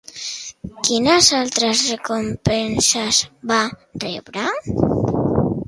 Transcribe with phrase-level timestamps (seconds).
[0.87, 3.21] Quines altres recompenses
[3.53, 3.61] va
[4.07, 4.49] rebre?